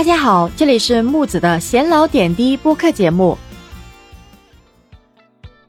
[0.00, 3.36] 大家好，这里是木子的闲聊点滴播客节目。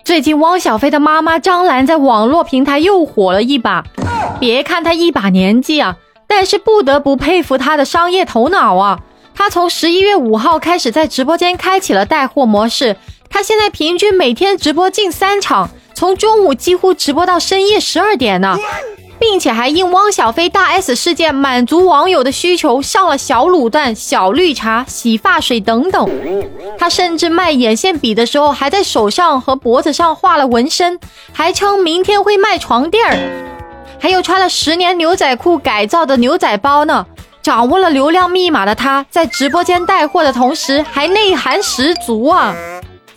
[0.06, 3.84] 最近汪小菲的妈妈张兰在网络平台又火了一把。
[4.40, 5.98] 别看她一把年纪啊，
[6.28, 9.02] 但是不得不佩服她的商业头脑啊。
[9.36, 12.96] 她从十一月五号开始在直播间开启了带货模式，
[13.30, 18.58] 她现在平均每天直播近三场，从中午几乎直播到深夜十二点呢。
[19.22, 26.10] 并且还因汪小菲大 S 事件满足网友的需求，上了小卤蛋、小绿茶、洗发水等等。
[26.80, 31.00] 他甚至卖眼线笔的时候，还在手上和脖子上画了纹身，
[31.32, 33.16] 还称明天会卖床垫儿。
[34.00, 37.06] 还有穿了十年牛仔裤改造的牛仔包呢。
[37.44, 42.56] 掌握了流量密码的他，在直播间带货的同时，还内涵十足啊！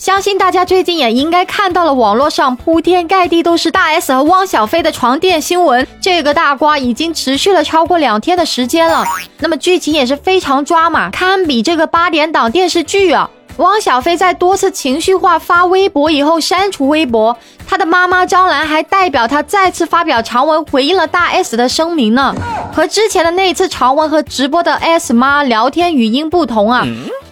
[0.05, 5.87] 相信大家最近也应该看到了，网络上铺天盖地都是大 S 和汪小菲的床垫新闻。
[5.99, 9.03] 这个大瓜已经持续了超过两天的时间了，
[9.39, 13.31] 那么剧情也是非常抓马，堪比这个八点档电视剧啊！
[13.57, 17.35] 汪小菲在多次情绪化发微博以后删除微博，
[17.67, 22.35] 他的妈妈张兰还代表他再次发表长文回应了大 S 的声明呢。
[22.75, 26.87] 和之前的那一次长文和直播的 S 妈聊天语音不同啊。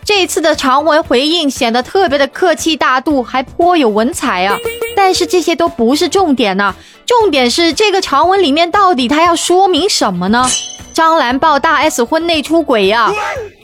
[0.04, 4.56] 这次的长文回应显得特别的客气大度，还颇有文采啊！
[4.96, 6.74] 但是这些都不是重点呢，
[7.06, 10.44] 重点是这个长文里面到底他要说明什么呢？
[10.92, 13.12] 张兰爆大 S 婚内出轨呀！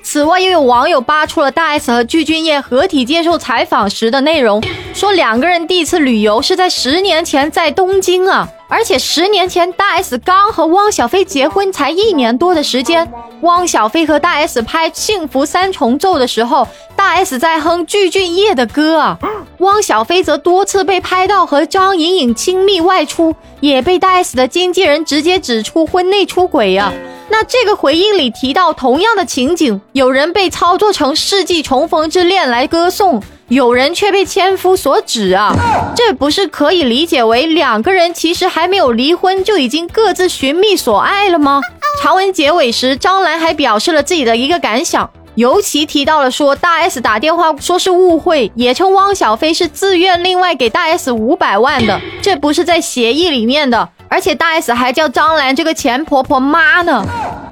[0.03, 4.63] 此外，又有网友扒出了大 S 和具俊晔合体接受采访时的内容，
[4.95, 8.49] 说两个人第一次旅游是在十年前在东京啊。
[8.71, 13.11] 而且十年前，大 S 刚和汪小菲结婚才一年多的时间。
[13.41, 19.19] 汪小菲和大 S 拍《幸福三重奏》的时候，大 S 在哼具俊晔的歌啊。
[19.61, 26.93] 汪小菲则多次被拍到和张颖颖亲密外出，也被大 S 的经纪人直接指出婚内出轨啊。
[27.31, 33.23] 那这个回应里提到同样的情景，有人被操作成世纪重逢之恋来歌颂。
[33.49, 35.55] 有人却被千夫所指啊，
[35.97, 41.63] 这不是可以理解为两个人其实还没有离婚就已经各自寻觅所爱了吗？
[42.03, 57.03] 长文结尾时，张兰还表示了自己的一个感想，尤其提到了说大 S 打电话说是误会，也称汪小菲是自愿另外给大 S 五百万的，这不是在协议里面的，而且大 S 还叫张兰这个前婆婆妈呢，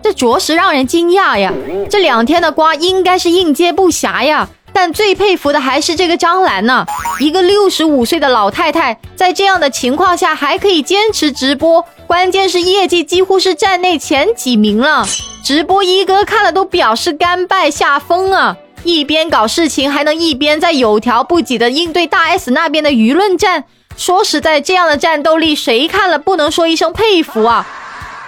[0.03, 1.51] 这着实让人惊讶呀！
[1.89, 4.47] 这两天的瓜应该是应接不暇呀。
[4.79, 6.85] 但最佩服的还是这个张兰呢，
[7.19, 15.07] 一个六十五岁的老太太，在这样的情况下还可以坚持直播，关键是业绩几乎是站内前几名了。
[15.43, 18.55] 直播一哥看了都表示甘拜下风啊！
[18.85, 23.65] 一边搞事情，还能一边在有条不紊的应对大 S 那边的舆论战。
[23.97, 27.67] 说实在，这样的战斗力，谁看了不能说一声佩服啊？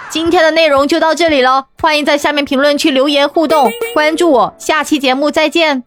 [0.09, 5.83] 今天的内容就到这里了，欢迎在下面评论区留言互动，关注我，下期节目再见。